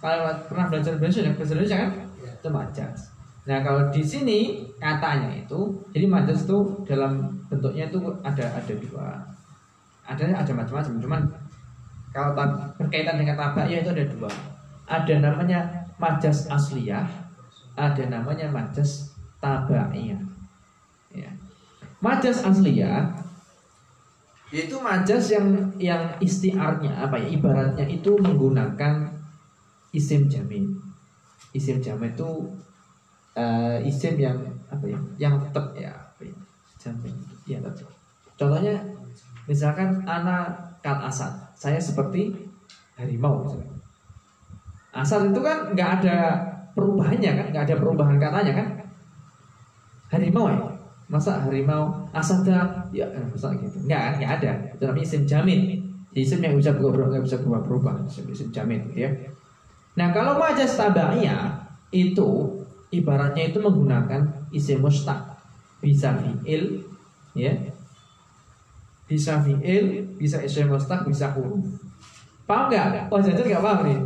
[0.00, 3.12] kalau pernah belajar bahasa Indonesia kan, itu majas.
[3.44, 6.58] Nah kalau di sini katanya itu, jadi majas itu
[6.88, 9.06] dalam bentuknya itu ada ada dua,
[10.08, 10.94] ada ada macam-macam.
[11.00, 11.20] Cuman
[12.10, 12.32] kalau
[12.80, 14.30] berkaitan dengan tabak ya itu ada dua.
[14.90, 15.60] Ada namanya
[16.00, 17.06] majas asliyah,
[17.78, 20.18] ada namanya majas tabaiyah.
[21.14, 21.30] Ya.
[22.00, 23.20] Majas asliyah
[24.50, 25.46] yaitu majas yang
[25.78, 29.19] yang istiarnya apa ya ibaratnya itu menggunakan
[29.90, 30.70] isim jamin.
[31.50, 32.30] Isim jamin itu
[33.34, 34.38] uh, isim yang
[34.70, 34.98] apa ya?
[35.18, 36.36] Yang tetap ya apa ya?
[36.78, 37.14] Jamin.
[37.46, 37.90] Ya tetap.
[38.38, 38.78] Contohnya
[39.50, 41.32] misalkan anak kat asad.
[41.58, 42.32] Saya seperti
[42.96, 43.78] harimau misalkan.
[44.90, 46.16] Asad itu kan nggak ada
[46.74, 47.46] perubahannya kan?
[47.50, 48.68] Nggak ada perubahan katanya kan?
[50.10, 50.58] Harimau ya?
[51.10, 52.86] Masa harimau asada?
[52.94, 53.82] Ya masa gitu.
[53.86, 54.50] Nggak nggak ada.
[54.78, 55.60] Itu namanya isim jamin.
[56.10, 59.06] Isim yang bisa berubah nggak bisa berubah berubah isim, isim jamin ya
[60.00, 62.56] nah kalau majas tabaiyah itu
[62.88, 65.36] ibaratnya itu menggunakan isim mustaq.
[65.84, 66.88] Bisa fiil
[67.36, 67.52] ya.
[69.04, 71.68] Bisa fiil bisa isim mustaq bisa huruf.
[72.48, 73.12] Paham nggak?
[73.12, 73.98] Oh jajan nggak paham nih.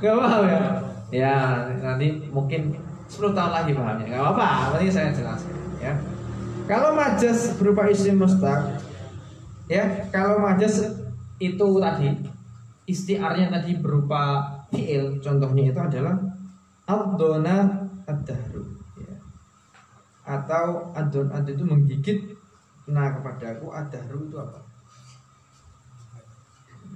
[0.00, 0.60] Nggak paham ya?
[1.08, 1.34] Ya
[1.84, 2.72] nanti mungkin
[3.08, 4.06] 10 tahun lagi pahamnya.
[4.08, 5.92] Nggak apa-apa nanti saya jelaskan ya.
[6.68, 8.76] Kalau majas berupa isim mustaq,
[9.72, 11.00] ya, kalau majas
[11.40, 12.12] itu tadi
[12.84, 16.16] istiarnya tadi berupa fiil, contohnya itu adalah
[16.88, 18.64] adona ad-dahru
[19.00, 19.16] ya.
[20.24, 22.18] Atau adon ad itu menggigit
[22.88, 24.60] nah kepadaku ad-dahru itu apa?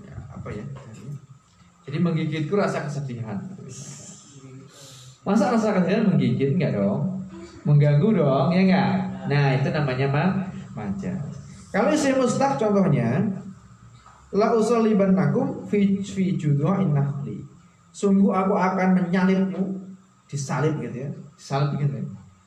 [0.00, 0.64] Ya, apa ya?
[1.84, 3.36] Jadi menggigitku rasa kesedihan.
[5.22, 7.20] Masa rasa kesedihan menggigit enggak dong?
[7.62, 8.96] Mengganggu dong, ya enggak?
[9.30, 10.24] Nah, itu namanya ma
[10.74, 11.20] majas.
[11.72, 13.22] Kalau isim mustaq contohnya
[14.32, 17.51] la usallibannakum fi fi judhu'in nakhli.
[17.92, 19.76] Sungguh aku akan menyalibmu
[20.24, 21.10] disalib gitu ya.
[21.36, 22.04] Salib gitu ya.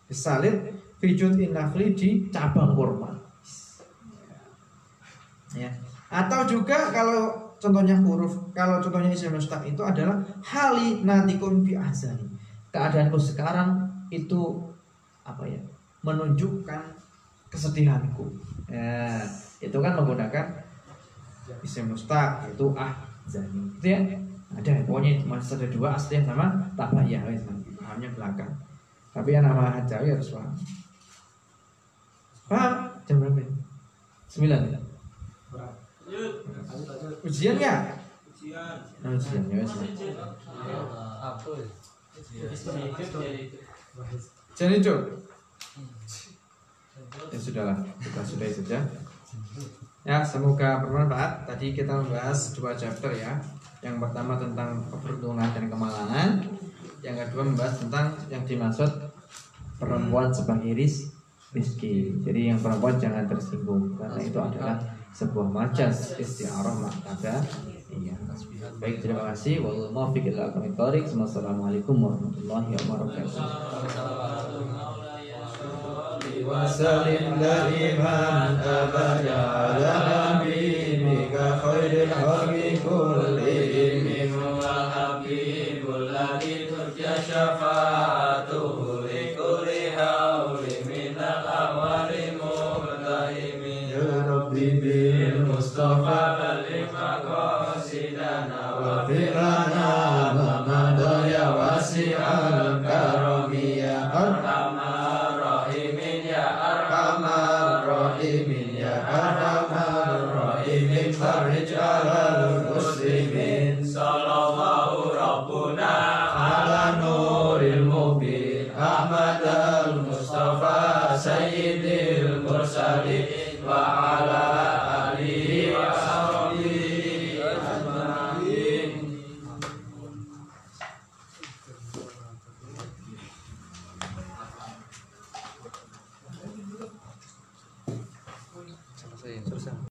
[0.09, 0.55] Disalib
[0.97, 3.13] fi judhu'in nakhli di cabang kurma.
[5.53, 5.69] Ya.
[6.09, 12.27] Atau juga kalau contohnya huruf, kalau contohnya isim mustaq itu adalah hali natikum fi azani.
[12.73, 14.59] Keadaanku sekarang itu
[15.23, 15.61] apa ya?
[16.05, 16.81] menunjukkan
[17.49, 18.29] kesedihanku.
[18.69, 19.25] Ya,
[19.57, 20.45] itu kan menggunakan
[21.65, 22.93] isim mustaq itu ah
[23.25, 23.73] zani.
[23.81, 23.99] Itu ya.
[24.55, 27.43] Ada pokoknya masih ada dua asli sama tabayah wis
[27.75, 28.51] pahamnya belakang.
[29.11, 30.55] Tapi yang nama hajawi harus paham.
[32.47, 32.73] Paham?
[33.03, 33.43] Jam berapa?
[34.31, 34.79] Sembilan.
[37.23, 37.79] Ujian nggak?
[38.31, 38.77] Ujian.
[39.03, 39.73] Nah, ujian ya wis.
[44.55, 44.99] Jadi cuk.
[47.27, 48.79] Ya sudahlah, kita sudahi saja.
[50.05, 51.43] Ya, semoga bermanfaat.
[51.43, 53.35] Tadi kita membahas dua chapter ya.
[53.84, 56.28] Yang pertama tentang keberuntungan dan kemalangan.
[57.00, 58.90] Yang kedua membahas tentang yang dimaksud
[59.80, 61.08] perempuan sebagai ris
[61.56, 62.20] rizki.
[62.20, 64.76] Jadi yang perempuan jangan tersinggung karena itu adalah
[65.10, 67.42] sebuah majas istiarah maktada.
[67.90, 68.14] Iya.
[68.76, 69.64] Baik, terima kasih.
[69.64, 71.08] Wallahu muwaffiq ila aqwamit thoriq.
[71.16, 73.40] Wassalamualaikum warahmatullahi wabarakatuh.
[76.40, 78.18] وسلم دائما
[78.64, 83.33] أبدا على حبيبك خير الخلق كلهم